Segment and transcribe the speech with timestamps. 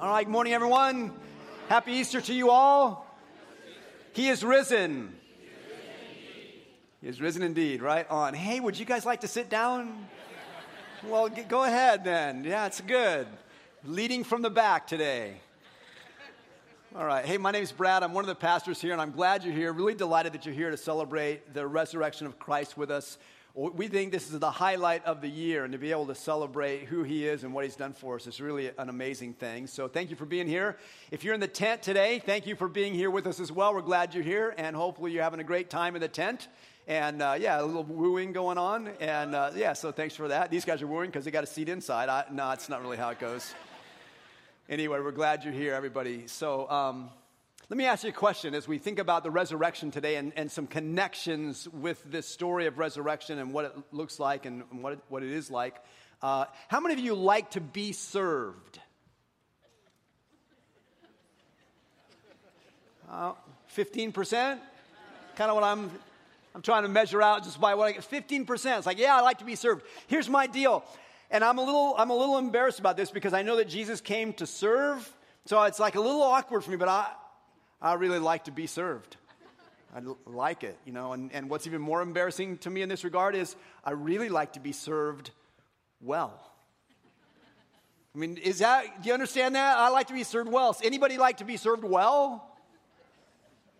[0.00, 1.10] All right, morning, everyone.
[1.68, 3.04] Happy Easter to you all.
[4.12, 5.16] He is risen.
[7.00, 8.32] He is risen indeed, right on.
[8.32, 10.06] Hey, would you guys like to sit down?
[11.02, 12.44] Well, go ahead then.
[12.44, 13.26] Yeah, it's good.
[13.84, 15.40] Leading from the back today.
[16.94, 17.24] All right.
[17.24, 18.04] Hey, my name is Brad.
[18.04, 19.72] I'm one of the pastors here, and I'm glad you're here.
[19.72, 23.18] Really delighted that you're here to celebrate the resurrection of Christ with us
[23.58, 26.84] we think this is the highlight of the year, and to be able to celebrate
[26.84, 29.66] who He is and what He's done for us is really an amazing thing.
[29.66, 30.76] So, thank you for being here.
[31.10, 33.74] If you're in the tent today, thank you for being here with us as well.
[33.74, 36.46] We're glad you're here, and hopefully, you're having a great time in the tent.
[36.86, 38.90] And uh, yeah, a little wooing going on.
[39.00, 40.50] And uh, yeah, so thanks for that.
[40.50, 42.08] These guys are wooing because they got a seat inside.
[42.08, 43.52] I, no, it's not really how it goes.
[44.68, 46.28] Anyway, we're glad you're here, everybody.
[46.28, 47.10] So, um,
[47.70, 50.50] let me ask you a question as we think about the resurrection today and, and
[50.50, 55.00] some connections with this story of resurrection and what it looks like and what it,
[55.10, 55.76] what it is like.
[56.22, 58.80] Uh, how many of you like to be served?
[63.10, 63.34] Uh,
[63.76, 64.58] 15%?
[65.36, 65.90] Kind of what I'm,
[66.54, 68.02] I'm trying to measure out just by what I get.
[68.02, 68.78] 15%.
[68.78, 69.84] It's like, yeah, I like to be served.
[70.06, 70.84] Here's my deal.
[71.30, 74.00] And I'm a little, I'm a little embarrassed about this because I know that Jesus
[74.00, 75.06] came to serve.
[75.44, 77.08] So it's like a little awkward for me, but I,
[77.80, 79.16] I really like to be served.
[79.94, 81.12] I like it, you know.
[81.12, 84.54] And, and what's even more embarrassing to me in this regard is I really like
[84.54, 85.30] to be served
[86.00, 86.38] well.
[88.14, 89.78] I mean, is that, do you understand that?
[89.78, 90.72] I like to be served well.
[90.72, 92.44] Does anybody like to be served well?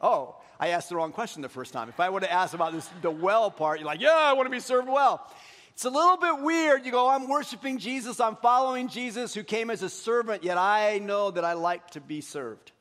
[0.01, 1.89] Oh, I asked the wrong question the first time.
[1.89, 4.47] If I would have asked about this, the well part, you're like, yeah, I want
[4.47, 5.29] to be served well.
[5.73, 6.87] It's a little bit weird.
[6.87, 10.99] You go, I'm worshiping Jesus, I'm following Jesus who came as a servant, yet I
[10.99, 12.73] know that I like to be served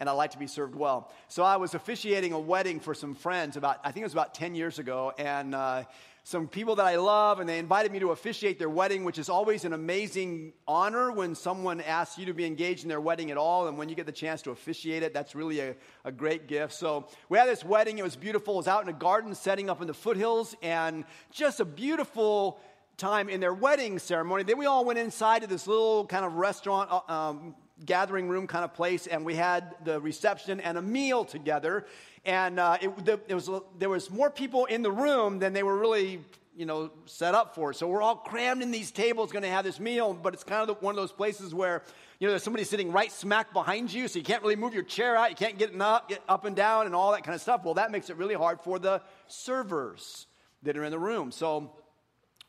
[0.00, 1.12] and I like to be served well.
[1.28, 4.34] So I was officiating a wedding for some friends about, I think it was about
[4.34, 5.84] 10 years ago, and uh,
[6.24, 9.28] some people that I love, and they invited me to officiate their wedding, which is
[9.28, 13.36] always an amazing honor when someone asks you to be engaged in their wedding at
[13.36, 13.68] all.
[13.68, 16.74] And when you get the chance to officiate it, that's really a, a great gift.
[16.74, 17.98] So we had this wedding.
[17.98, 18.54] It was beautiful.
[18.54, 22.60] It was out in a garden setting up in the foothills, and just a beautiful
[22.96, 24.42] time in their wedding ceremony.
[24.42, 26.90] Then we all went inside to this little kind of restaurant.
[26.92, 31.24] Uh, um, gathering room kind of place, and we had the reception and a meal
[31.24, 31.86] together.
[32.24, 33.48] And uh, it, the, it was,
[33.78, 36.20] there was more people in the room than they were really,
[36.54, 37.72] you know, set up for.
[37.72, 40.12] So we're all crammed in these tables, going to have this meal.
[40.12, 41.82] But it's kind of the, one of those places where,
[42.18, 44.82] you know, there's somebody sitting right smack behind you, so you can't really move your
[44.82, 45.30] chair out.
[45.30, 47.64] You can't get up, get up and down, and all that kind of stuff.
[47.64, 50.26] Well, that makes it really hard for the servers
[50.62, 51.32] that are in the room.
[51.32, 51.72] So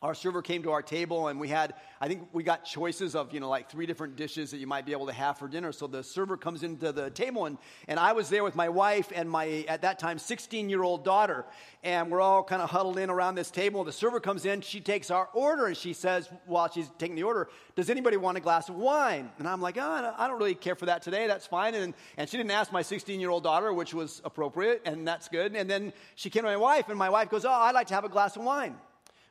[0.02, 3.32] our server came to our table and we had i think we got choices of
[3.32, 5.72] you know like three different dishes that you might be able to have for dinner.
[5.72, 7.56] So the server comes into the table and,
[7.88, 11.04] and i was there with my wife and my at that time 16 year old
[11.04, 11.44] daughter.
[11.84, 13.82] And we're all kind of huddled in around this table.
[13.82, 17.22] The server comes in she takes our order and she says while she's taking the
[17.22, 19.30] order does anybody want a glass of wine?
[19.38, 21.26] And i'm like oh, i don't really care for that today.
[21.26, 21.74] That's fine.
[21.74, 25.28] And, and she didn't ask my 16 year old daughter which was appropriate and that's
[25.28, 25.54] good.
[25.54, 27.94] And then she came to my wife and my wife goes oh i'd like to
[27.94, 28.76] have a glass of wine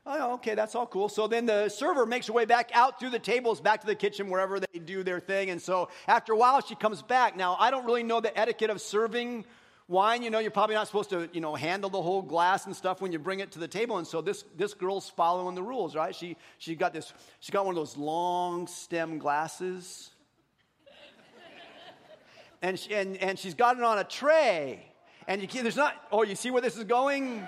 [0.04, 1.10] Oh, okay, that's all cool.
[1.10, 3.94] So then the server makes her way back out through the tables, back to the
[3.94, 5.52] kitchen, wherever they do their thing.
[5.52, 7.38] And so after a while, she comes back.
[7.38, 9.46] Now, I don't really know the etiquette of serving
[9.88, 10.24] wine.
[10.24, 13.00] You know, you're probably not supposed to, you know, handle the whole glass and stuff
[13.00, 14.00] when you bring it to the table.
[14.00, 16.16] And so this, this girl's following the rules, right?
[16.16, 20.10] She, she got this, she got one of those long stem glasses.
[22.64, 24.88] and, she, and, and she's got it on a tray.
[25.28, 27.48] And you there's not, oh, you see where this is going?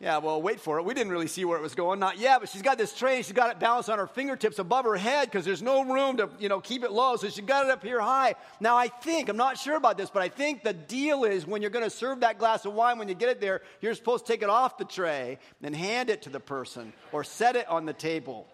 [0.00, 0.84] Yeah, well, wait for it.
[0.84, 1.98] We didn't really see where it was going.
[1.98, 3.20] Not yet, but she's got this tray.
[3.22, 6.30] She's got it balanced on her fingertips above her head because there's no room to,
[6.38, 7.16] you know, keep it low.
[7.16, 8.36] So she got it up here high.
[8.60, 11.62] Now, I think, I'm not sure about this, but I think the deal is when
[11.62, 14.24] you're going to serve that glass of wine, when you get it there, you're supposed
[14.26, 17.66] to take it off the tray and hand it to the person or set it
[17.68, 18.46] on the table.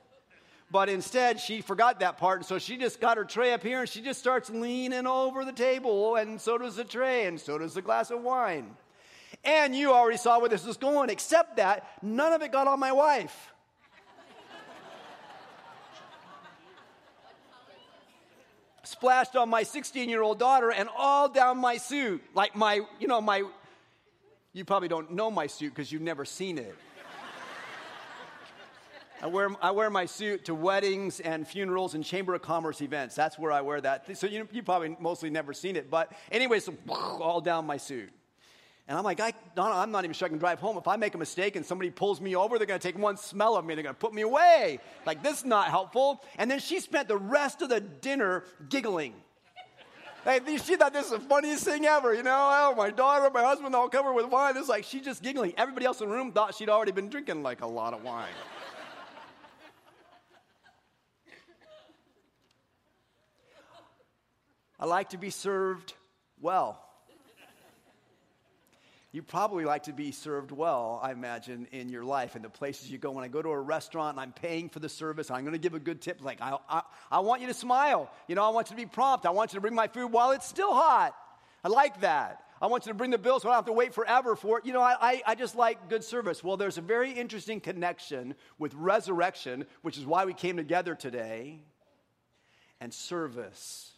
[0.71, 2.39] But instead, she forgot that part.
[2.39, 5.45] And so she just got her tray up here and she just starts leaning over
[5.45, 6.17] the table.
[6.17, 8.75] And so does the tray, and so does the glass of wine.
[9.45, 12.81] And you already saw where this was going, except that none of it got on
[12.81, 13.53] my wife.
[18.85, 22.23] Splashed on my 16 year old daughter and all down my suit.
[22.35, 23.43] Like my, you know, my,
[24.53, 26.77] you probably don't know my suit because you've never seen it.
[29.23, 33.15] I wear, I wear my suit to weddings and funerals and Chamber of Commerce events.
[33.15, 34.19] That's where I wear that.
[34.19, 35.91] So you, you probably mostly never seen it.
[35.91, 38.11] But anyway, so all down my suit.
[38.87, 40.77] And I'm like, I, I'm not even sure I can drive home.
[40.77, 43.17] If I make a mistake and somebody pulls me over, they're going to take one
[43.17, 43.75] smell of me.
[43.75, 44.79] They're going to put me away.
[45.07, 46.23] Like, this is not helpful.
[46.37, 49.15] And then she spent the rest of the dinner giggling.
[50.25, 52.35] Hey, she thought this is the funniest thing ever, you know?
[52.35, 54.57] Oh, my daughter, my husband, all covered with wine.
[54.57, 55.55] It's like she's just giggling.
[55.57, 58.29] Everybody else in the room thought she'd already been drinking like a lot of wine.
[64.79, 65.95] I like to be served
[66.39, 66.84] well.
[69.15, 72.91] You probably like to be served well, I imagine, in your life and the places
[72.91, 73.13] you go.
[73.13, 75.59] When I go to a restaurant and I'm paying for the service, I'm going to
[75.61, 76.19] give a good tip.
[76.21, 76.83] Like, I, I,
[77.13, 78.11] I want you to smile.
[78.27, 79.25] You know, I want you to be prompt.
[79.25, 81.15] I want you to bring my food while it's still hot.
[81.63, 82.43] I like that.
[82.61, 84.59] I want you to bring the bill so I don't have to wait forever for
[84.59, 84.67] it.
[84.67, 86.43] You know, I, I, I, just like good service.
[86.43, 91.61] Well, there's a very interesting connection with resurrection, which is why we came together today,
[92.81, 93.94] and service.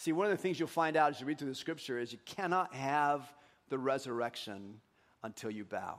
[0.00, 2.10] See, one of the things you'll find out as you read through the scripture is
[2.10, 3.30] you cannot have
[3.68, 4.80] the resurrection
[5.22, 5.98] until you bow.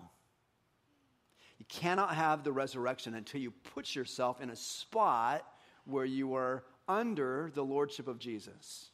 [1.59, 5.45] You cannot have the resurrection until you put yourself in a spot
[5.85, 8.89] where you are under the lordship of Jesus.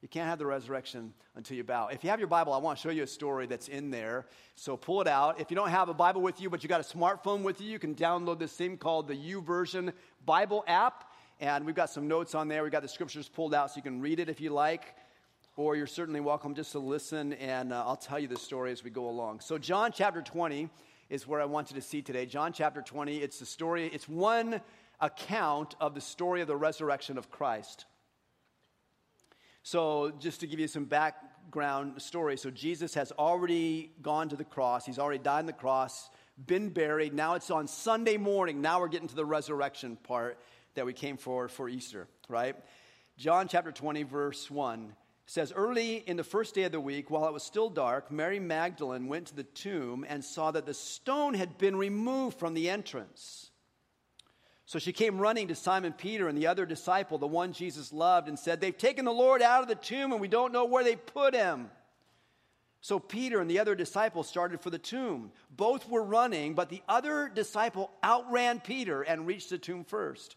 [0.00, 1.88] You can't have the resurrection until you bow.
[1.88, 4.24] If you have your Bible, I want to show you a story that's in there.
[4.54, 5.38] So pull it out.
[5.38, 7.68] If you don't have a Bible with you, but you got a smartphone with you,
[7.68, 9.92] you can download this thing called the YouVersion
[10.24, 11.09] Bible app.
[11.40, 12.62] And we've got some notes on there.
[12.62, 14.94] We've got the scriptures pulled out so you can read it if you like.
[15.56, 18.84] Or you're certainly welcome just to listen, and uh, I'll tell you the story as
[18.84, 19.40] we go along.
[19.40, 20.68] So, John chapter 20
[21.08, 22.24] is where I want you to see today.
[22.26, 24.60] John chapter 20, it's the story, it's one
[25.00, 27.86] account of the story of the resurrection of Christ.
[29.62, 34.44] So, just to give you some background story so, Jesus has already gone to the
[34.44, 36.10] cross, he's already died on the cross,
[36.46, 37.12] been buried.
[37.12, 38.60] Now it's on Sunday morning.
[38.60, 40.38] Now we're getting to the resurrection part
[40.74, 42.56] that we came for for Easter, right?
[43.16, 44.94] John chapter 20, verse 1
[45.26, 48.40] says, Early in the first day of the week, while it was still dark, Mary
[48.40, 52.68] Magdalene went to the tomb and saw that the stone had been removed from the
[52.68, 53.50] entrance.
[54.66, 58.28] So she came running to Simon Peter and the other disciple, the one Jesus loved,
[58.28, 60.84] and said, They've taken the Lord out of the tomb and we don't know where
[60.84, 61.70] they put him.
[62.80, 65.32] So Peter and the other disciple started for the tomb.
[65.50, 70.36] Both were running, but the other disciple outran Peter and reached the tomb first.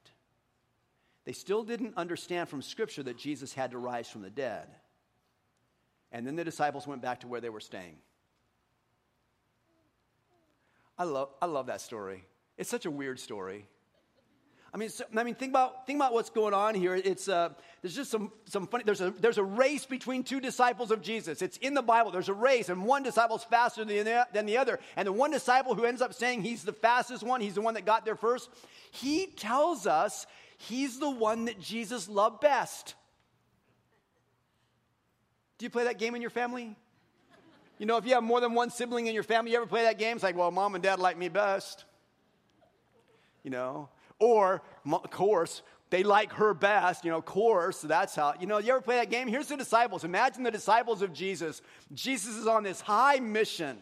[1.25, 4.67] They still didn't understand from Scripture that Jesus had to rise from the dead.
[6.11, 7.97] And then the disciples went back to where they were staying.
[10.97, 12.23] I love, I love that story.
[12.57, 13.65] It's such a weird story.
[14.73, 16.95] I mean, so, I mean, think about think about what's going on here.
[16.95, 17.49] It's uh,
[17.81, 18.85] there's just some some funny.
[18.85, 21.41] There's a there's a race between two disciples of Jesus.
[21.41, 22.11] It's in the Bible.
[22.11, 24.79] There's a race, and one disciple's faster than the, than the other.
[24.95, 27.73] And the one disciple who ends up saying he's the fastest one, he's the one
[27.73, 28.49] that got there first.
[28.91, 30.25] He tells us
[30.67, 32.95] He's the one that Jesus loved best.
[35.57, 36.75] Do you play that game in your family?
[37.79, 39.83] You know, if you have more than one sibling in your family, you ever play
[39.83, 40.17] that game?
[40.17, 41.85] It's like, well, mom and dad like me best.
[43.43, 43.89] You know?
[44.19, 48.59] Or, of course, they like her best, you know, of course, that's how, you know,
[48.59, 49.27] you ever play that game?
[49.27, 50.03] Here's the disciples.
[50.03, 51.61] Imagine the disciples of Jesus.
[51.93, 53.77] Jesus is on this high mission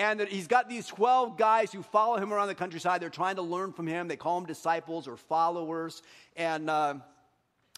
[0.00, 3.02] and he's got these 12 guys who follow him around the countryside.
[3.02, 4.08] They're trying to learn from him.
[4.08, 6.02] They call them disciples or followers.
[6.36, 6.94] And, uh,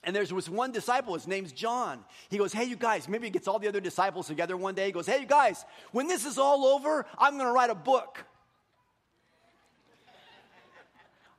[0.04, 2.04] and there's was one disciple, his name's John.
[2.30, 4.86] He goes, Hey, you guys, maybe he gets all the other disciples together one day.
[4.86, 7.74] He goes, Hey, you guys, when this is all over, I'm going to write a
[7.74, 8.24] book.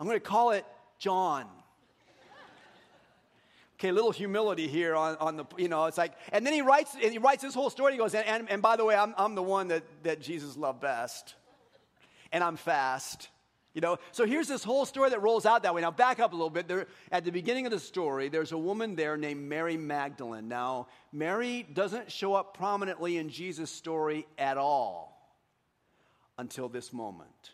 [0.01, 0.65] I'm going to call it
[0.99, 1.45] John
[3.83, 6.95] okay, little humility here on, on the, you know, it's like, and then he writes,
[6.95, 7.91] and he writes this whole story.
[7.91, 10.55] He goes, and, and, and by the way, I'm, I'm the one that, that Jesus
[10.55, 11.35] loved best.
[12.31, 13.27] And I'm fast.
[13.73, 15.81] You know, so here's this whole story that rolls out that way.
[15.81, 16.67] Now, back up a little bit.
[16.67, 20.47] There, at the beginning of the story, there's a woman there named Mary Magdalene.
[20.47, 25.35] Now, Mary doesn't show up prominently in Jesus' story at all
[26.37, 27.52] until this moment.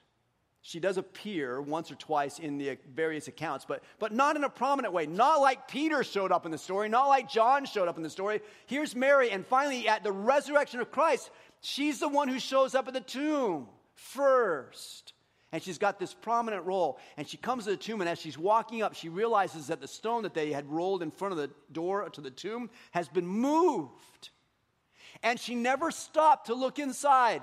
[0.69, 4.49] She does appear once or twice in the various accounts, but, but not in a
[4.51, 5.07] prominent way.
[5.07, 8.09] Not like Peter showed up in the story, not like John showed up in the
[8.11, 8.39] story.
[8.67, 12.87] Here's Mary, and finally, at the resurrection of Christ, she's the one who shows up
[12.87, 15.13] at the tomb first.
[15.51, 16.99] And she's got this prominent role.
[17.17, 19.87] And she comes to the tomb, and as she's walking up, she realizes that the
[19.87, 23.25] stone that they had rolled in front of the door to the tomb has been
[23.25, 24.29] moved.
[25.23, 27.41] And she never stopped to look inside.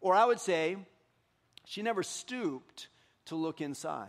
[0.00, 0.78] Or I would say,
[1.70, 2.88] she never stooped
[3.26, 4.08] to look inside.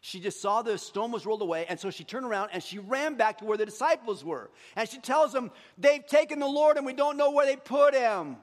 [0.00, 2.78] She just saw the stone was rolled away, and so she turned around and she
[2.78, 4.48] ran back to where the disciples were.
[4.76, 7.96] And she tells them, They've taken the Lord and we don't know where they put
[7.96, 8.36] him.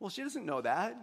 [0.00, 0.96] Well, she doesn't know that.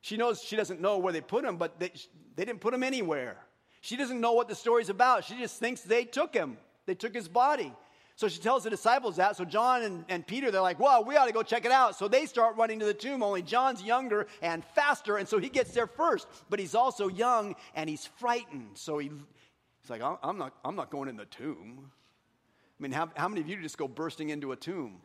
[0.00, 1.92] She knows she doesn't know where they put him, but they,
[2.34, 3.36] they didn't put him anywhere.
[3.80, 5.24] She doesn't know what the story's about.
[5.24, 6.56] She just thinks they took him.
[6.86, 7.72] They took his body.
[8.16, 9.36] So she tells the disciples that.
[9.36, 11.96] So John and, and Peter, they're like, well, we ought to go check it out.
[11.96, 13.22] So they start running to the tomb.
[13.24, 15.16] Only John's younger and faster.
[15.16, 16.28] And so he gets there first.
[16.48, 18.70] But he's also young and he's frightened.
[18.74, 21.90] So he, he's like, I'm not, I'm not going in the tomb.
[22.78, 25.00] I mean, how, how many of you just go bursting into a tomb?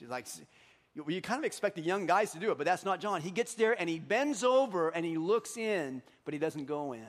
[0.00, 0.26] She's like,
[0.94, 3.20] you, you kind of expect the young guys to do it, but that's not John.
[3.20, 6.92] He gets there and he bends over and he looks in, but he doesn't go
[6.92, 7.06] in.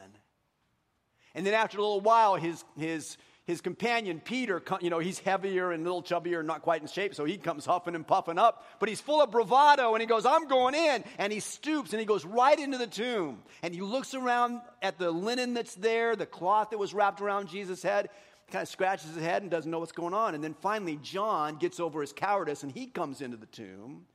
[1.34, 5.72] And then after a little while, his, his, his companion Peter, you know, he's heavier
[5.72, 8.38] and a little chubbier, and not quite in shape, so he comes huffing and puffing
[8.38, 11.04] up, but he's full of bravado and he goes, I'm going in.
[11.18, 13.44] And he stoops and he goes right into the tomb.
[13.62, 17.50] And he looks around at the linen that's there, the cloth that was wrapped around
[17.50, 18.10] Jesus' head,
[18.50, 20.36] kind of scratches his head and doesn't know what's going on.
[20.36, 24.06] And then finally, John gets over his cowardice and he comes into the tomb.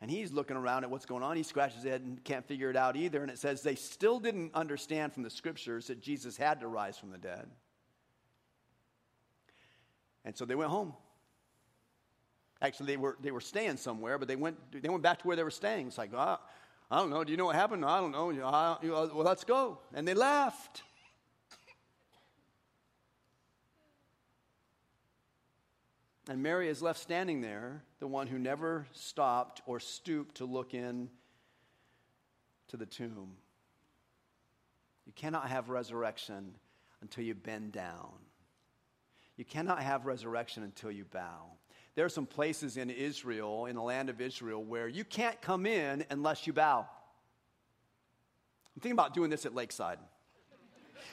[0.00, 1.38] And he's looking around at what's going on.
[1.38, 3.22] He scratches his head and can't figure it out either.
[3.22, 6.98] And it says they still didn't understand from the scriptures that Jesus had to rise
[6.98, 7.48] from the dead.
[10.26, 10.92] And so they went home.
[12.60, 15.36] Actually, they were, they were staying somewhere, but they went, they went back to where
[15.36, 15.86] they were staying.
[15.86, 16.38] It's like, oh,
[16.90, 17.22] I don't know.
[17.22, 17.84] Do you know what happened?
[17.84, 18.32] I don't know.
[18.44, 19.78] I, well, let's go.
[19.94, 20.82] And they left.
[26.28, 30.74] And Mary is left standing there, the one who never stopped or stooped to look
[30.74, 31.08] in
[32.68, 33.36] to the tomb.
[35.06, 36.56] You cannot have resurrection
[37.00, 38.25] until you bend down.
[39.36, 41.50] You cannot have resurrection until you bow.
[41.94, 45.66] There are some places in Israel, in the land of Israel, where you can't come
[45.66, 46.80] in unless you bow.
[48.74, 49.98] I'm thinking about doing this at Lakeside.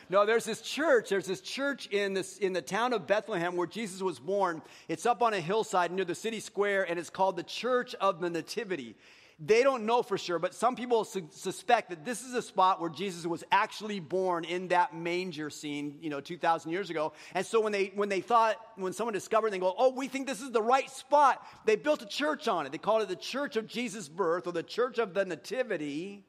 [0.10, 1.10] No, there's this church.
[1.10, 4.62] There's this church in, this, in the town of Bethlehem where Jesus was born.
[4.90, 8.20] It's up on a hillside near the city square, and it's called the Church of
[8.20, 8.96] the Nativity.
[9.40, 12.80] They don't know for sure, but some people su- suspect that this is a spot
[12.80, 17.14] where Jesus was actually born in that manger scene, you know, 2,000 years ago.
[17.34, 20.28] And so when they, when they thought, when someone discovered, they go, oh, we think
[20.28, 21.46] this is the right spot.
[21.66, 22.72] They built a church on it.
[22.72, 26.26] They called it the Church of Jesus' Birth or the Church of the Nativity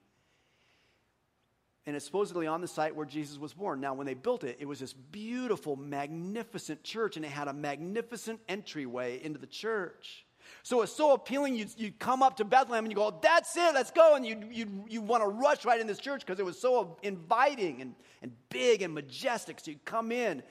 [1.87, 3.81] and it's supposedly on the site where Jesus was born.
[3.81, 7.53] Now, when they built it, it was this beautiful, magnificent church, and it had a
[7.53, 10.25] magnificent entryway into the church.
[10.63, 11.57] So it's so appealing.
[11.57, 14.15] You'd, you'd come up to Bethlehem and you go, That's it, let's go.
[14.15, 16.97] And you you you want to rush right in this church because it was so
[17.03, 19.61] inviting and, and big and majestic.
[19.61, 20.43] So you'd come in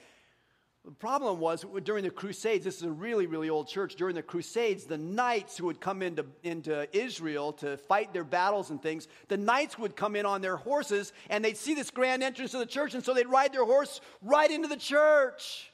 [0.86, 3.96] the problem was during the Crusades, this is a really, really old church.
[3.96, 8.70] During the Crusades, the knights who would come into, into Israel to fight their battles
[8.70, 12.22] and things, the knights would come in on their horses and they'd see this grand
[12.22, 15.72] entrance to the church, and so they'd ride their horse right into the church.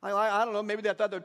[0.00, 1.24] I, I, I don't know, maybe they thought the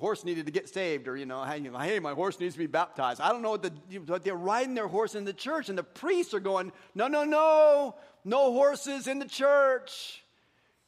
[0.00, 3.20] horse needed to get saved, or, you know, hey, my horse needs to be baptized.
[3.20, 5.84] I don't know what the, but they're riding their horse in the church, and the
[5.84, 10.24] priests are going, no, no, no, no horses in the church.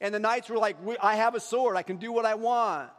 [0.01, 2.91] And the knights were like, I have a sword, I can do what I want.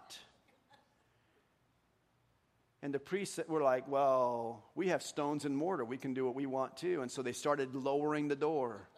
[2.84, 6.36] And the priests were like, Well, we have stones and mortar, we can do what
[6.36, 7.02] we want too.
[7.02, 8.90] And so they started lowering the door.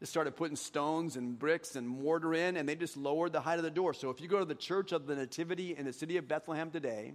[0.00, 3.58] They started putting stones and bricks and mortar in, and they just lowered the height
[3.58, 3.92] of the door.
[3.94, 6.70] So if you go to the Church of the Nativity in the city of Bethlehem
[6.70, 7.14] today,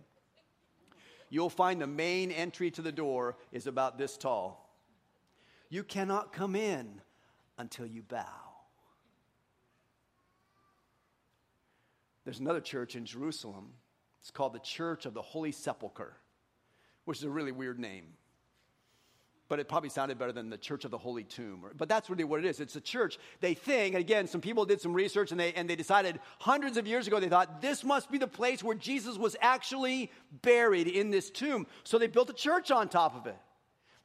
[1.30, 4.70] you'll find the main entry to the door is about this tall.
[5.70, 7.02] You cannot come in
[7.58, 8.26] until you bow.
[12.26, 13.72] There's another church in Jerusalem.
[14.20, 16.16] It's called the Church of the Holy Sepulchre,
[17.06, 18.14] which is a really weird name.
[19.54, 21.64] But it probably sounded better than the Church of the Holy Tomb.
[21.78, 22.60] But that's really what it is.
[22.60, 23.20] It's a church.
[23.40, 26.76] They think, and again, some people did some research and they, and they decided hundreds
[26.76, 30.88] of years ago, they thought this must be the place where Jesus was actually buried
[30.88, 31.68] in this tomb.
[31.84, 33.38] So they built a church on top of it.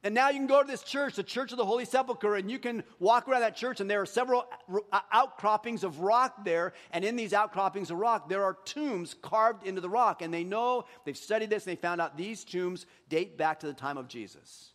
[0.03, 2.51] And now you can go to this church, the Church of the Holy Sepulchre, and
[2.51, 4.45] you can walk around that church, and there are several
[4.91, 6.73] uh, outcroppings of rock there.
[6.91, 10.21] And in these outcroppings of rock, there are tombs carved into the rock.
[10.21, 13.65] And they know, they've studied this, and they found out these tombs date back to
[13.65, 14.73] the time of Jesus.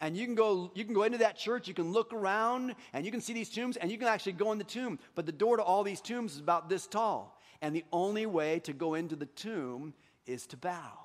[0.00, 3.04] And you can go, you can go into that church, you can look around, and
[3.04, 4.98] you can see these tombs, and you can actually go in the tomb.
[5.14, 7.40] But the door to all these tombs is about this tall.
[7.62, 9.94] And the only way to go into the tomb
[10.26, 11.03] is to bow.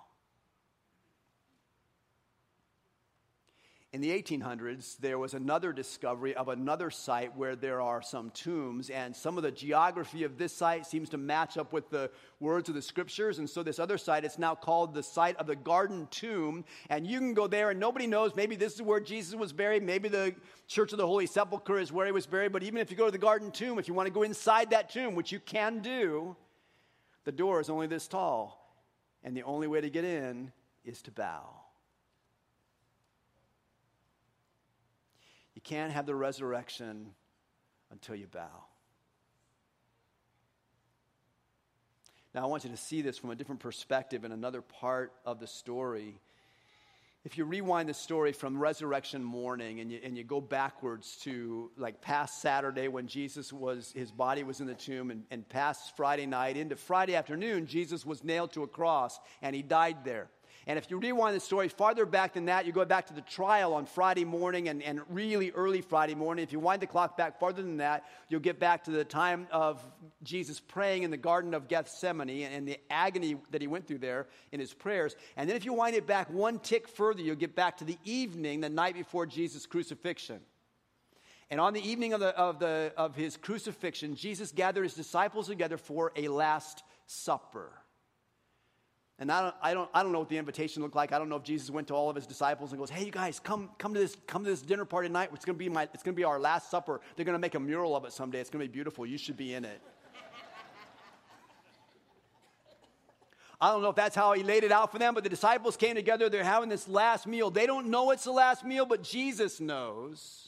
[3.92, 8.92] In the 1800s, there was another discovery of another site where there are some tombs,
[8.92, 12.70] and some of the geography of this site seems to match up with the words
[12.70, 13.40] of the scriptures.
[13.40, 16.66] And so, this other site, it's now called the site of the Garden Tomb.
[16.92, 18.36] And you can go there, and nobody knows.
[18.36, 19.82] Maybe this is where Jesus was buried.
[19.82, 20.36] Maybe the
[20.68, 22.52] Church of the Holy Sepulchre is where he was buried.
[22.52, 24.70] But even if you go to the Garden Tomb, if you want to go inside
[24.70, 26.36] that tomb, which you can do,
[27.24, 28.72] the door is only this tall.
[29.24, 30.52] And the only way to get in
[30.86, 31.69] is to bow.
[35.60, 37.08] You can't have the resurrection
[37.92, 38.64] until you bow.
[42.34, 45.42] Now, I want you to see this from a different perspective in another part of
[45.42, 46.22] the story.
[47.26, 51.72] If you rewind the story from resurrection morning and you, and you go backwards to
[51.76, 55.98] like past Saturday when Jesus was, his body was in the tomb, and, and past
[55.98, 60.30] Friday night into Friday afternoon, Jesus was nailed to a cross and he died there.
[60.70, 63.22] And if you rewind the story farther back than that, you go back to the
[63.22, 66.44] trial on Friday morning and, and really early Friday morning.
[66.44, 69.48] If you wind the clock back farther than that, you'll get back to the time
[69.52, 69.84] of
[70.22, 73.98] Jesus praying in the Garden of Gethsemane and, and the agony that he went through
[73.98, 75.16] there in his prayers.
[75.38, 77.98] And then if you wind it back one tick further, you'll get back to the
[78.04, 80.40] evening, the night before Jesus' crucifixion.
[81.50, 85.48] And on the evening of, the, of, the, of his crucifixion, Jesus gathered his disciples
[85.48, 87.72] together for a last supper.
[89.20, 91.12] And I don't, I, don't, I don't know what the invitation looked like.
[91.12, 93.12] I don't know if Jesus went to all of his disciples and goes, hey, you
[93.12, 95.30] guys, come, come, to, this, come to this dinner party tonight.
[95.34, 97.02] It's going to be my, it's going to be our last supper.
[97.16, 98.40] They're going to make a mural of it someday.
[98.40, 99.06] It's going to be beautiful.
[99.06, 99.82] You should be in it.
[103.62, 105.76] I don't know if that's how he laid it out for them, but the disciples
[105.76, 106.30] came together.
[106.30, 107.52] They're having this last meal.
[107.52, 110.48] They don't know it's the last meal, but Jesus knows.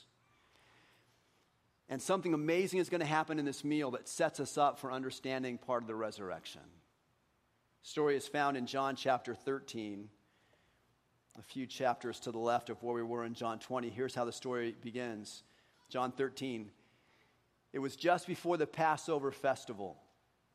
[1.90, 4.94] And something amazing is going to happen in this meal that sets us up for
[4.94, 6.62] understanding part of the resurrection
[7.82, 10.08] story is found in John chapter 13,
[11.38, 13.90] a few chapters to the left of where we were in John 20.
[13.90, 15.44] Here's how the story begins
[15.90, 16.70] John 13.
[17.74, 19.98] It was just before the Passover festival.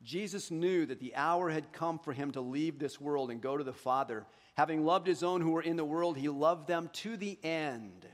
[0.03, 3.57] Jesus knew that the hour had come for him to leave this world and go
[3.57, 4.25] to the Father.
[4.55, 8.05] Having loved his own who were in the world, he loved them to the end.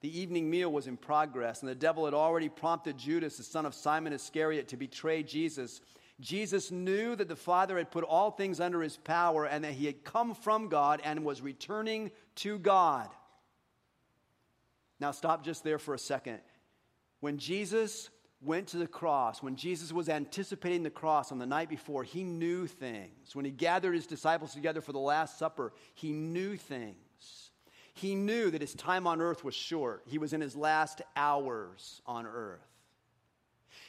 [0.00, 3.66] The evening meal was in progress, and the devil had already prompted Judas, the son
[3.66, 5.82] of Simon Iscariot, to betray Jesus.
[6.20, 9.86] Jesus knew that the Father had put all things under his power and that he
[9.86, 13.08] had come from God and was returning to God.
[15.00, 16.40] Now, stop just there for a second.
[17.20, 18.10] When Jesus
[18.42, 22.22] went to the cross, when Jesus was anticipating the cross on the night before, he
[22.22, 23.34] knew things.
[23.34, 26.96] When he gathered his disciples together for the Last Supper, he knew things.
[27.94, 30.02] He knew that his time on earth was short.
[30.06, 32.66] He was in his last hours on earth.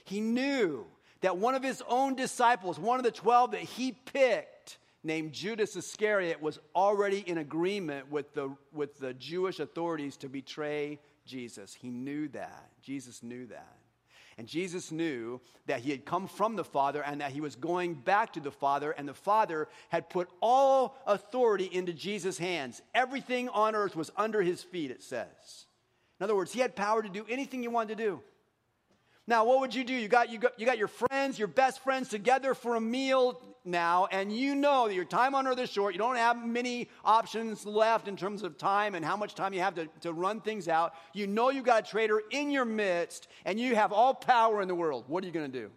[0.04, 0.86] He knew
[1.22, 5.76] that one of his own disciples, one of the 12 that he picked, named Judas
[5.76, 11.74] Iscariot, was already in agreement with the, with the Jewish authorities to betray Jesus.
[11.74, 12.70] He knew that.
[12.82, 13.78] Jesus knew that.
[14.38, 17.94] And Jesus knew that he had come from the Father and that he was going
[17.94, 22.82] back to the Father, and the Father had put all authority into Jesus' hands.
[22.96, 25.66] Everything on earth was under his feet, it says.
[26.20, 28.22] In other words, he had power to do anything he wanted to do.
[29.32, 29.94] Now, what would you do?
[29.94, 33.42] You got, you, got, you got your friends, your best friends together for a meal
[33.64, 35.94] now, and you know that your time on earth is short.
[35.94, 39.62] You don't have many options left in terms of time and how much time you
[39.62, 40.96] have to, to run things out.
[41.14, 44.68] You know you've got a traitor in your midst, and you have all power in
[44.68, 45.06] the world.
[45.08, 45.72] What are you going to do?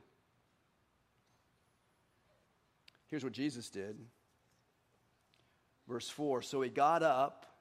[3.06, 3.96] Here's what Jesus did.
[5.86, 7.54] Verse 4 So he got up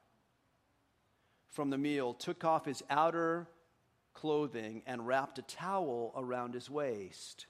[1.52, 3.48] from the meal, took off his outer
[4.14, 7.48] clothing and wrapped a towel around his waist.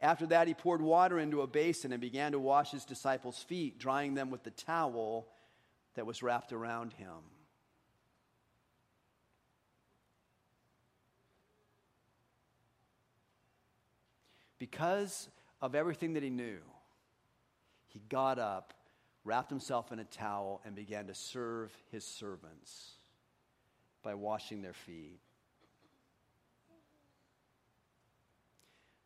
[0.00, 3.78] After that, he poured water into a basin and began to wash his disciples' feet,
[3.78, 5.28] drying them with the towel
[5.94, 7.08] that was wrapped around him.
[14.58, 15.28] Because
[15.60, 16.58] of everything that he knew,
[17.88, 18.74] he got up,
[19.24, 22.96] wrapped himself in a towel, and began to serve his servants
[24.04, 25.18] by washing their feet.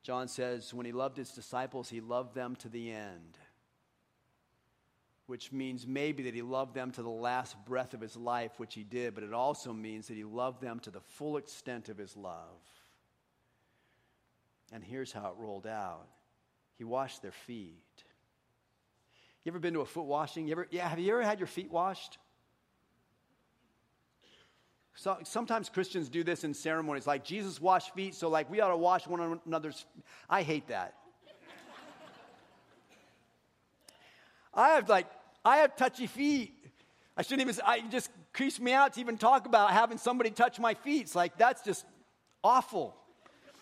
[0.03, 3.39] John says, when he loved his disciples, he loved them to the end,
[5.27, 8.75] which means maybe that he loved them to the last breath of his life, which
[8.75, 11.99] he did, but it also means that he loved them to the full extent of
[11.99, 12.63] his love.
[14.73, 16.07] And here's how it rolled out
[16.77, 17.83] he washed their feet.
[19.45, 20.47] You ever been to a foot washing?
[20.47, 22.19] You ever, yeah, have you ever had your feet washed?
[24.99, 28.71] So, sometimes Christians do this in ceremonies, like Jesus washed feet, so like we ought
[28.71, 29.87] to wash one another's.
[30.29, 30.95] I hate that.
[34.53, 35.07] I have like
[35.45, 36.53] I have touchy feet.
[37.17, 37.65] I shouldn't even.
[37.65, 41.03] I just creeps me out to even talk about having somebody touch my feet.
[41.03, 41.87] It's like that's just
[42.43, 42.97] awful.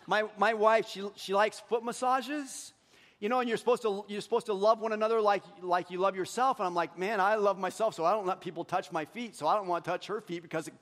[0.06, 2.72] My my wife she she likes foot massages.
[3.20, 5.98] You know, and you're supposed to you're supposed to love one another like like you
[5.98, 6.60] love yourself.
[6.60, 9.36] And I'm like, man, I love myself, so I don't let people touch my feet.
[9.36, 10.74] So I don't want to touch her feet because it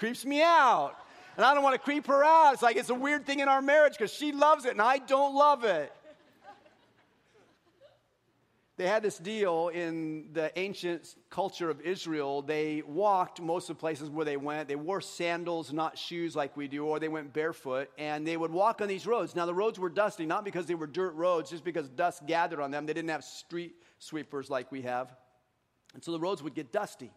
[0.00, 0.94] creeps me out.
[1.36, 2.54] And I don't want to creep her out.
[2.54, 4.98] It's like it's a weird thing in our marriage because she loves it and I
[4.98, 5.92] don't love it.
[8.78, 12.40] they had this deal in the ancient culture of Israel.
[12.40, 14.68] They walked most of the places where they went.
[14.68, 18.50] They wore sandals, not shoes like we do, or they went barefoot, and they would
[18.50, 19.36] walk on these roads.
[19.36, 22.60] Now, the roads were dusty, not because they were dirt roads, just because dust gathered
[22.60, 22.86] on them.
[22.86, 25.14] They didn't have street sweepers like we have.
[25.92, 27.12] And so the roads would get dusty.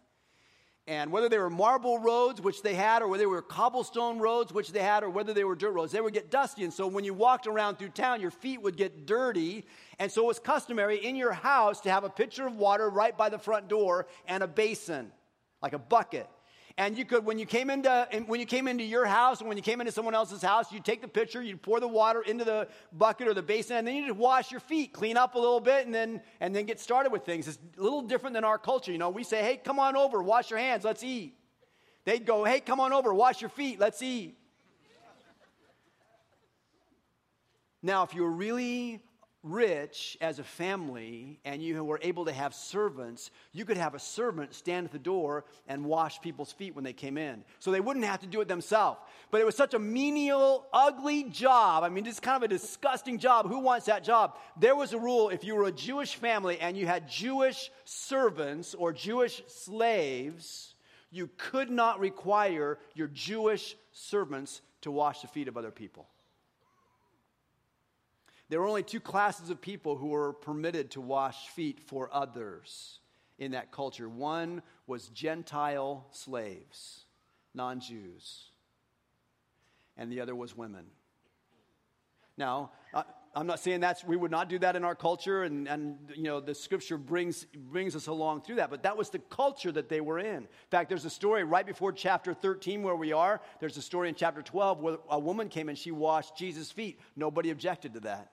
[0.85, 4.51] And whether they were marble roads, which they had, or whether they were cobblestone roads,
[4.51, 6.65] which they had, or whether they were dirt roads, they would get dusty.
[6.65, 9.65] And so when you walked around through town, your feet would get dirty.
[9.97, 13.17] And so it was customary in your house to have a pitcher of water right
[13.17, 15.13] by the front door and a basin,
[15.61, 16.27] like a bucket.
[16.75, 19.57] And you could, when you came into, when you came into your house and when
[19.57, 22.43] you came into someone else's house, you'd take the pitcher, you'd pour the water into
[22.43, 25.39] the bucket or the basin, and then you just wash your feet, clean up a
[25.39, 27.47] little bit, and then, and then get started with things.
[27.47, 28.91] It's a little different than our culture.
[28.91, 31.35] You know, we say, hey, come on over, wash your hands, let's eat.
[32.05, 34.35] They'd go, hey, come on over, wash your feet, let's eat.
[37.83, 39.03] Now, if you were really
[39.43, 43.99] rich as a family and you were able to have servants, you could have a
[43.99, 47.43] servant stand at the door and wash people's feet when they came in.
[47.59, 48.99] So they wouldn't have to do it themselves.
[49.31, 51.83] But it was such a menial, ugly job.
[51.83, 53.47] I mean, just kind of a disgusting job.
[53.47, 54.37] Who wants that job?
[54.57, 58.73] There was a rule if you were a Jewish family and you had Jewish servants
[58.73, 60.73] or Jewish slaves,
[61.11, 66.07] you could not require your Jewish servants to wash the feet of other people.
[68.49, 72.99] There were only two classes of people who were permitted to wash feet for others
[73.39, 74.09] in that culture.
[74.09, 77.05] One was Gentile slaves,
[77.53, 78.51] non Jews,
[79.97, 80.85] and the other was women.
[82.37, 83.03] Now, uh,
[83.35, 86.23] I'm not saying that's we would not do that in our culture, and, and you
[86.23, 88.69] know the scripture brings brings us along through that.
[88.69, 90.35] But that was the culture that they were in.
[90.37, 93.41] In fact, there's a story right before chapter 13 where we are.
[93.59, 96.99] There's a story in chapter 12 where a woman came and she washed Jesus' feet.
[97.15, 98.31] Nobody objected to that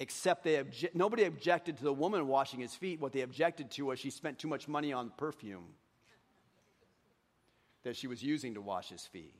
[0.00, 3.00] except they obje- nobody objected to the woman washing his feet.
[3.00, 5.74] What they objected to was she spent too much money on perfume
[7.82, 9.34] that she was using to wash his feet.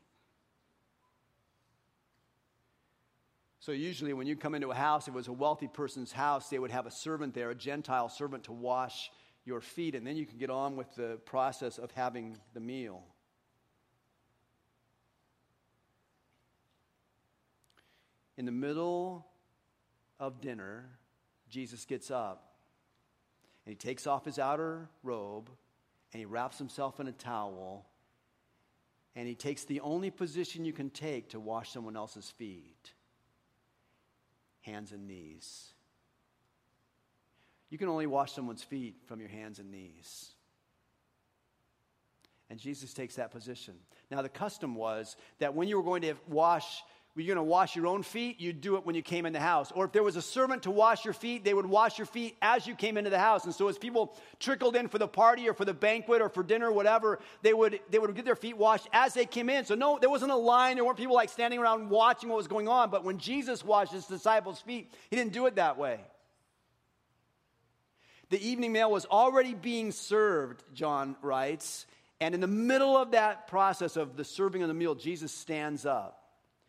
[3.61, 6.49] So, usually, when you come into a house, if it was a wealthy person's house,
[6.49, 9.11] they would have a servant there, a Gentile servant, to wash
[9.45, 13.03] your feet, and then you can get on with the process of having the meal.
[18.37, 19.27] In the middle
[20.21, 20.89] of dinner,
[21.51, 22.55] Jesus gets up
[23.67, 25.51] and he takes off his outer robe
[26.13, 27.85] and he wraps himself in a towel
[29.17, 32.93] and he takes the only position you can take to wash someone else's feet
[34.63, 35.73] hands and knees.
[37.71, 40.33] You can only wash someone's feet from your hands and knees.
[42.51, 43.75] And Jesus takes that position.
[44.11, 46.83] Now, the custom was that when you were going to wash
[47.19, 49.41] you're going to wash your own feet, you'd do it when you came in the
[49.41, 49.73] house.
[49.73, 52.37] Or if there was a servant to wash your feet, they would wash your feet
[52.41, 53.45] as you came into the house.
[53.45, 56.43] And so as people trickled in for the party or for the banquet or for
[56.43, 59.65] dinner, whatever, they would, they would get their feet washed as they came in.
[59.65, 60.77] So no, there wasn't a line.
[60.77, 62.91] There weren't people like standing around watching what was going on.
[62.91, 66.01] But when Jesus washed his disciples' feet, he didn't do it that way.
[68.31, 71.87] The evening meal was already being served, John writes.
[72.21, 75.87] And in the middle of that process of the serving of the meal, Jesus stands
[75.87, 76.28] up.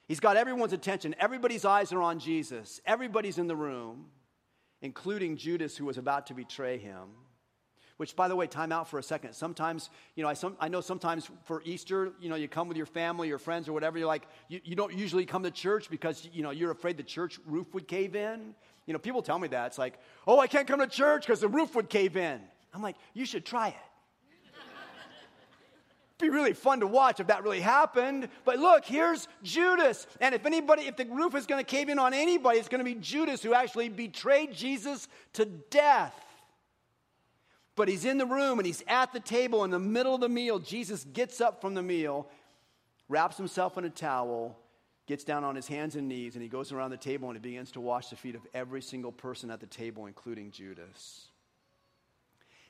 [0.09, 1.15] He's got everyone's attention.
[1.19, 2.81] Everybody's eyes are on Jesus.
[2.83, 4.07] Everybody's in the room,
[4.81, 7.09] including Judas, who was about to betray him.
[7.97, 9.33] Which, by the way, time out for a second.
[9.33, 12.75] Sometimes, you know, I, some, I know sometimes for Easter, you know, you come with
[12.75, 13.99] your family or friends or whatever.
[13.99, 17.03] You're like, you, you don't usually come to church because, you know, you're afraid the
[17.03, 18.55] church roof would cave in.
[18.87, 19.67] You know, people tell me that.
[19.67, 22.41] It's like, oh, I can't come to church because the roof would cave in.
[22.73, 23.88] I'm like, you should try it
[26.19, 28.29] be really fun to watch if that really happened.
[28.43, 30.05] But look, here's Judas.
[30.19, 32.79] And if anybody, if the roof is going to cave in on anybody, it's going
[32.79, 36.13] to be Judas who actually betrayed Jesus to death.
[37.75, 40.29] But he's in the room and he's at the table in the middle of the
[40.29, 40.59] meal.
[40.59, 42.27] Jesus gets up from the meal,
[43.07, 44.59] wraps himself in a towel,
[45.07, 47.41] gets down on his hands and knees, and he goes around the table and he
[47.41, 51.27] begins to wash the feet of every single person at the table, including Judas.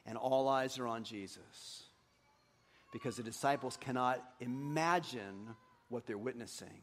[0.05, 1.88] And all eyes are on Jesus
[2.91, 5.55] because the disciples cannot imagine
[5.89, 6.81] what they're witnessing.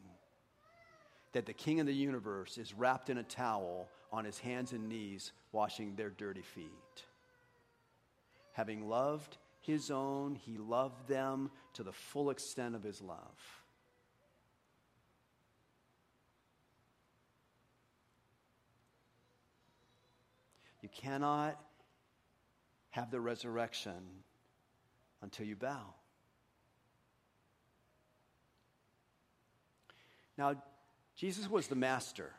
[1.33, 4.88] That the king of the universe is wrapped in a towel on his hands and
[4.88, 7.05] knees, washing their dirty feet.
[8.53, 13.62] Having loved his own, he loved them to the full extent of his love.
[20.81, 21.61] You cannot
[22.90, 24.03] have the resurrection
[25.27, 25.93] until you bow.
[30.39, 30.55] Now,
[31.17, 32.33] Jesus was the master,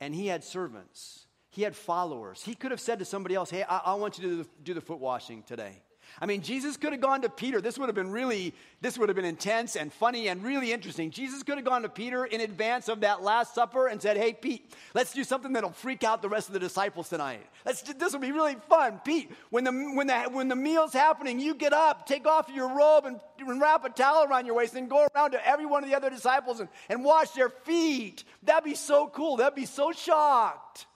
[0.00, 1.26] and he had servants.
[1.50, 2.42] He had followers.
[2.42, 4.48] He could have said to somebody else, Hey, I, I want you to do the,
[4.64, 5.82] do the foot washing today.
[6.20, 7.60] I mean, Jesus could have gone to Peter.
[7.60, 11.10] This would have been really, this would have been intense and funny and really interesting.
[11.10, 14.32] Jesus could have gone to Peter in advance of that Last Supper and said, Hey,
[14.32, 17.46] Pete, let's do something that'll freak out the rest of the disciples tonight.
[17.64, 19.00] Let's, this will be really fun.
[19.04, 22.74] Pete, when the, when, the, when the meal's happening, you get up, take off your
[22.74, 25.84] robe, and, and wrap a towel around your waist, and go around to every one
[25.84, 28.24] of the other disciples and, and wash their feet.
[28.42, 29.36] That'd be so cool.
[29.36, 30.86] That'd be so shocked.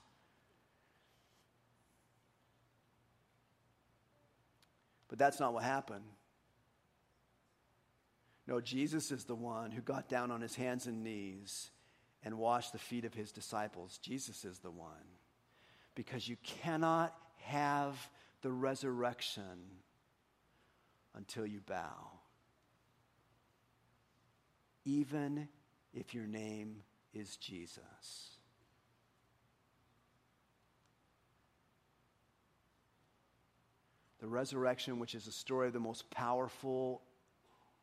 [5.11, 6.05] But that's not what happened.
[8.47, 11.71] No, Jesus is the one who got down on his hands and knees
[12.25, 13.99] and washed the feet of his disciples.
[13.99, 14.89] Jesus is the one.
[15.97, 17.97] Because you cannot have
[18.43, 19.83] the resurrection
[21.15, 22.11] until you bow.
[24.85, 25.49] Even
[25.93, 28.39] if your name is Jesus.
[34.21, 37.03] The resurrection, which is the story of the most powerful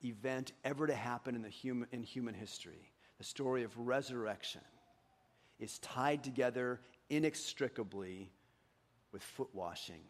[0.04, 4.62] event ever to happen in, the human, in human history, the story of resurrection,
[5.60, 8.32] is tied together inextricably
[9.12, 10.02] with foot washing,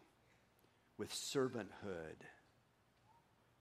[0.98, 2.20] with servanthood,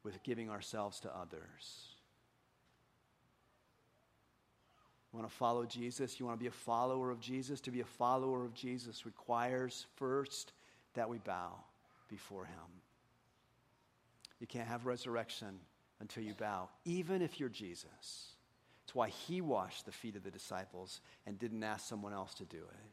[0.03, 1.87] with giving ourselves to others.
[5.13, 6.19] You want to follow Jesus?
[6.19, 7.61] You want to be a follower of Jesus?
[7.61, 10.51] To be a follower of Jesus requires first
[10.95, 11.53] that we bow
[12.07, 12.81] before Him.
[14.39, 15.59] You can't have resurrection
[15.99, 18.35] until you bow, even if you're Jesus.
[18.83, 22.45] It's why He washed the feet of the disciples and didn't ask someone else to
[22.45, 22.91] do it.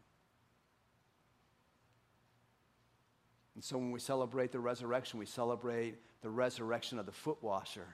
[3.55, 7.87] And so when we celebrate the resurrection, we celebrate the resurrection of the foot washer,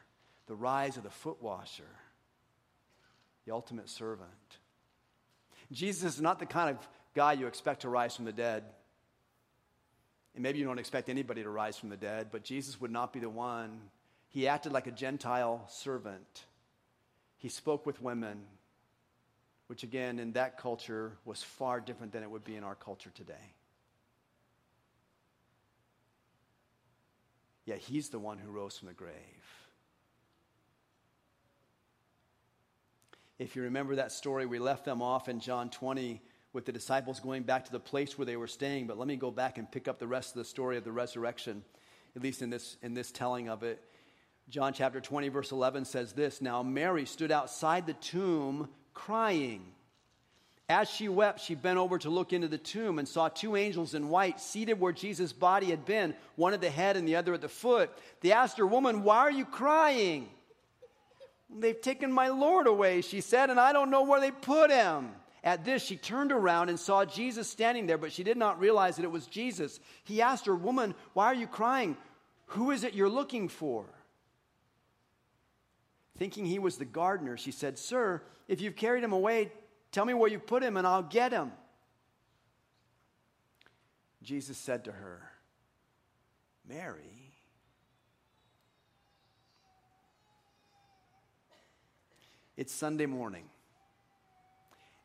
[0.47, 1.91] the rise of the foot washer,
[3.45, 4.31] the ultimate servant.
[5.71, 8.65] Jesus is not the kind of guy you expect to rise from the dead.
[10.35, 13.13] And maybe you don't expect anybody to rise from the dead, but Jesus would not
[13.13, 13.81] be the one.
[14.29, 16.45] He acted like a Gentile servant.
[17.37, 18.43] He spoke with women,
[19.67, 23.11] which again, in that culture, was far different than it would be in our culture
[23.15, 23.55] today.
[27.65, 29.15] Yet he's the one who rose from the grave.
[33.39, 36.21] If you remember that story, we left them off in John 20
[36.53, 38.87] with the disciples going back to the place where they were staying.
[38.87, 40.93] But let me go back and pick up the rest of the story of the
[40.93, 41.63] resurrection,
[42.17, 43.83] at least in this, in this telling of it.
[44.49, 49.63] John chapter 20, verse 11 says this Now Mary stood outside the tomb crying.
[50.69, 53.95] As she wept, she bent over to look into the tomb and saw two angels
[53.95, 57.35] in white seated where Jesus' body had been, one at the head and the other
[57.35, 57.91] at the foot.
[58.21, 60.29] They asked her, Woman, why are you crying?
[61.53, 65.11] They've taken my Lord away, she said, and I don't know where they put him.
[65.43, 68.97] At this, she turned around and saw Jesus standing there, but she did not realize
[68.97, 69.81] that it was Jesus.
[70.05, 71.97] He asked her, Woman, why are you crying?
[72.47, 73.87] Who is it you're looking for?
[76.19, 79.51] Thinking he was the gardener, she said, Sir, if you've carried him away,
[79.93, 81.53] tell me where you put him and I'll get him.
[84.23, 85.23] Jesus said to her,
[86.69, 87.35] Mary.
[92.59, 93.45] It's Sunday morning.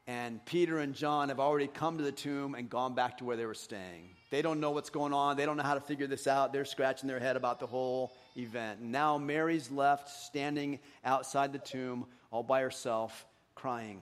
[0.08, 3.36] And Peter and John have already come to the tomb and gone back to where
[3.36, 4.10] they were staying.
[4.30, 5.36] They don't know what's going on.
[5.36, 6.54] They don't know how to figure this out.
[6.54, 8.82] They're scratching their head about the whole event.
[8.82, 14.02] Now Mary's left standing outside the tomb all by herself, crying.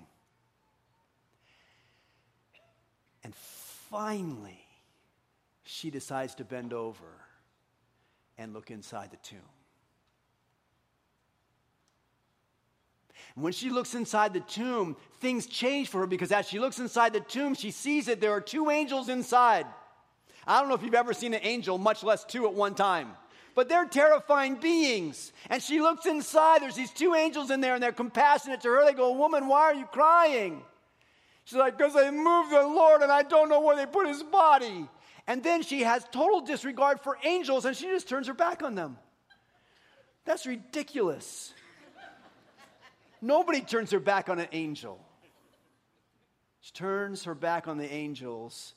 [3.24, 4.66] And finally,
[5.64, 7.06] she decides to bend over
[8.38, 9.40] and look inside the tomb.
[13.36, 17.14] When she looks inside the tomb, things change for her because as she looks inside
[17.14, 19.66] the tomb, she sees that there are two angels inside.
[20.46, 23.14] I don't know if you've ever seen an angel, much less two at one time.
[23.56, 25.32] But they're terrifying beings.
[25.50, 26.62] And she looks inside.
[26.62, 28.86] There's these two angels in there, and they're compassionate to her.
[28.86, 30.62] They go, Woman, why are you crying?
[31.46, 34.24] She's like, Because they moved the Lord, and I don't know where they put his
[34.24, 34.88] body.
[35.28, 38.76] And then she has total disregard for angels, and she just turns her back on
[38.76, 38.98] them.
[40.26, 41.53] That's ridiculous.
[43.24, 45.00] Nobody turns their back on an angel.
[46.60, 48.74] She turns her back on the angels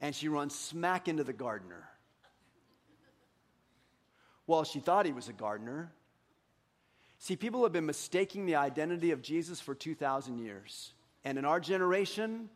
[0.00, 1.88] and she runs smack into the gardener.
[4.46, 5.90] Well, she thought he was a gardener.
[7.18, 10.92] See, people have been mistaking the identity of Jesus for 2,000 years.
[11.24, 12.50] And in our generation,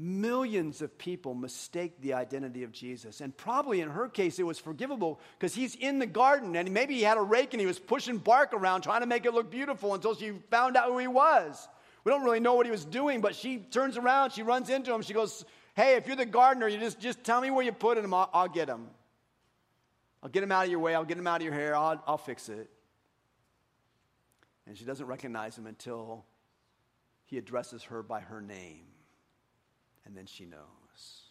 [0.00, 3.20] Millions of people mistake the identity of Jesus.
[3.20, 6.94] And probably in her case, it was forgivable because he's in the garden and maybe
[6.94, 9.50] he had a rake and he was pushing bark around trying to make it look
[9.50, 11.66] beautiful until she found out who he was.
[12.04, 14.94] We don't really know what he was doing, but she turns around, she runs into
[14.94, 17.72] him, she goes, Hey, if you're the gardener, you just, just tell me where you
[17.72, 18.90] put them, I'll, I'll get them.
[20.22, 22.00] I'll get him out of your way, I'll get him out of your hair, I'll,
[22.06, 22.70] I'll fix it.
[24.68, 26.24] And she doesn't recognize him until
[27.24, 28.87] he addresses her by her name.
[30.08, 31.22] And then she knows.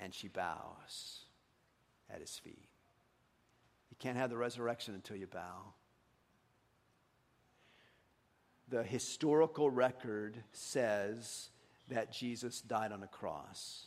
[0.00, 1.20] And she bows
[2.12, 2.68] at his feet.
[3.90, 5.72] You can't have the resurrection until you bow.
[8.68, 11.48] The historical record says
[11.88, 13.86] that Jesus died on a cross.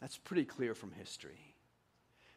[0.00, 1.54] That's pretty clear from history.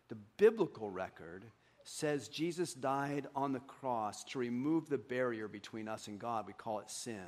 [0.08, 1.46] The biblical record
[1.84, 6.46] says Jesus died on the cross to remove the barrier between us and God.
[6.48, 7.26] We call it sin.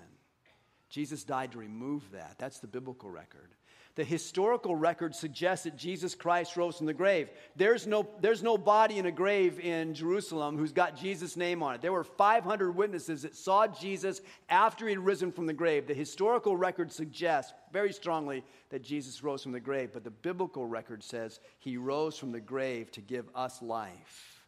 [0.92, 2.36] Jesus died to remove that.
[2.38, 3.50] That's the biblical record.
[3.96, 7.30] The historical record suggests that Jesus Christ rose from the grave.
[7.56, 11.76] There's no, there's no body in a grave in Jerusalem who's got Jesus' name on
[11.76, 11.82] it.
[11.82, 15.88] There were 500 witnesses that saw Jesus after he'd risen from the grave.
[15.88, 20.66] The historical record suggests very strongly that Jesus rose from the grave, but the biblical
[20.66, 24.41] record says he rose from the grave to give us life.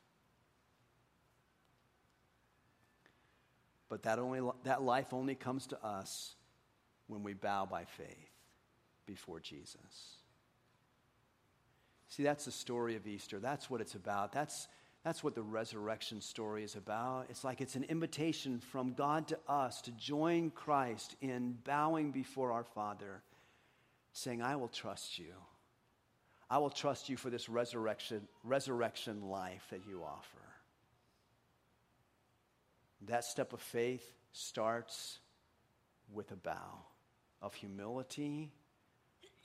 [3.93, 6.33] But that, only, that life only comes to us
[7.05, 8.31] when we bow by faith
[9.05, 10.15] before Jesus.
[12.07, 13.37] See, that's the story of Easter.
[13.37, 14.31] That's what it's about.
[14.31, 14.67] That's,
[15.03, 17.27] that's what the resurrection story is about.
[17.29, 22.51] It's like it's an invitation from God to us to join Christ in bowing before
[22.51, 23.21] our Father,
[24.11, 25.35] saying, I will trust you.
[26.49, 30.52] I will trust you for this resurrection, resurrection life that you offer.
[33.07, 35.19] That step of faith starts
[36.11, 36.85] with a bow
[37.41, 38.51] of humility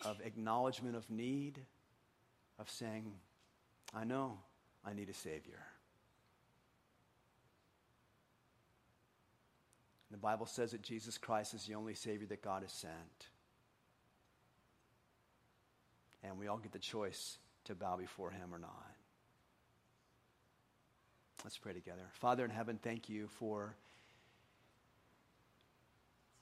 [0.05, 1.61] of acknowledgement of need,
[2.59, 3.13] of saying,
[3.95, 4.39] I know
[4.85, 5.61] I need a Savior.
[10.11, 12.93] The Bible says that Jesus Christ is the only Savior that God has sent.
[16.23, 18.98] And we all get the choice to bow before Him or not.
[21.45, 22.03] Let's pray together.
[22.13, 23.75] Father in heaven, thank you for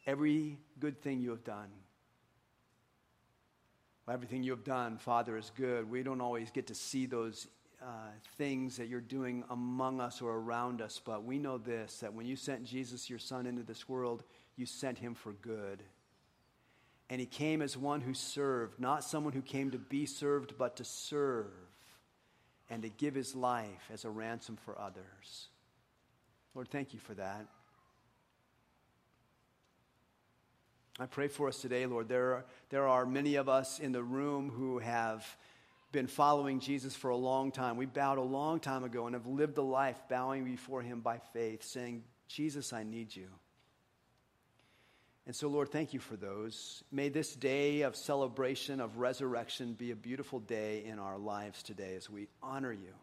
[0.07, 1.71] every good thing you have done
[4.13, 5.91] everything you have done, Father, is good.
[5.91, 7.49] We don't always get to see those
[7.83, 12.15] uh, things that you're doing among us or around us, but we know this that
[12.15, 14.23] when you sent Jesus, your Son, into this world,
[14.57, 15.83] you sent him for good.
[17.09, 20.77] And he came as one who served, not someone who came to be served, but
[20.77, 21.53] to serve
[22.71, 25.49] and to give his life as a ransom for others.
[26.55, 27.47] Lord, thank you for that.
[30.99, 32.09] I pray for us today, Lord.
[32.09, 35.27] There are, there are many of us in the room who have
[35.93, 37.77] been following Jesus for a long time.
[37.77, 41.19] We bowed a long time ago and have lived a life bowing before Him by
[41.33, 43.29] faith, saying, Jesus, I need you.
[45.27, 46.85] And so, Lord, thank you for those.
[46.93, 51.97] May this day of celebration, of resurrection, be a beautiful day in our lives today
[51.97, 52.95] as we honor you.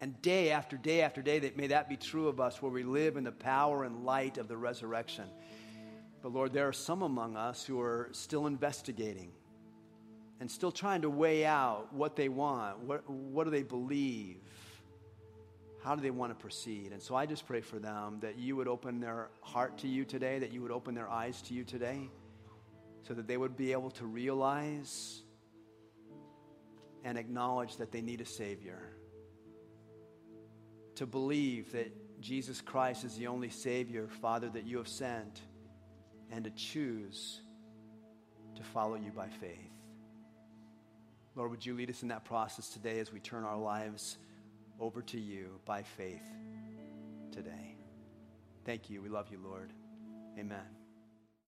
[0.00, 2.82] And day after day after day, that may that be true of us where we
[2.82, 5.26] live in the power and light of the resurrection.
[6.22, 9.30] But Lord, there are some among us who are still investigating
[10.40, 12.80] and still trying to weigh out what they want.
[12.80, 14.38] What, what do they believe?
[15.82, 16.92] How do they want to proceed?
[16.92, 20.04] And so I just pray for them that you would open their heart to you
[20.04, 22.10] today, that you would open their eyes to you today,
[23.02, 25.22] so that they would be able to realize
[27.02, 28.80] and acknowledge that they need a Savior.
[30.96, 35.40] To believe that Jesus Christ is the only Savior, Father, that you have sent
[36.30, 37.40] and to choose
[38.54, 39.72] to follow you by faith.
[41.34, 44.18] Lord, would you lead us in that process today as we turn our lives
[44.80, 46.28] over to you by faith
[47.30, 47.76] today?
[48.64, 49.02] Thank you.
[49.02, 49.72] We love you, Lord.
[50.38, 50.79] Amen.